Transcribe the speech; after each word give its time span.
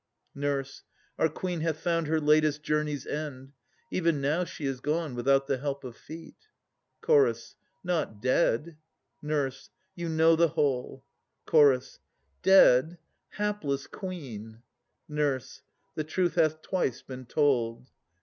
NUR. 0.33 0.65
Our 1.19 1.29
Queen 1.29 1.59
hath 1.61 1.79
found 1.79 2.07
her 2.07 2.19
latest 2.19 2.63
journey's 2.63 3.05
end. 3.05 3.53
Even 3.91 4.19
now 4.19 4.43
she 4.43 4.65
is 4.65 4.79
gone, 4.81 5.13
without 5.13 5.45
the 5.45 5.59
help 5.59 5.83
of 5.83 5.95
feet. 5.95 6.33
CH. 7.05 7.55
Not 7.83 8.19
dead? 8.19 8.77
NUR. 9.21 9.51
You 9.93 10.09
know 10.09 10.35
the 10.35 10.47
whole. 10.47 11.05
CH. 11.47 11.99
Dead! 12.41 12.97
hapless 13.33 13.85
Queen! 13.85 14.63
NUR. 15.07 15.39
The 15.93 16.03
truth 16.03 16.33
hath 16.33 16.63
twice 16.63 17.03
been 17.03 17.27
told. 17.27 17.87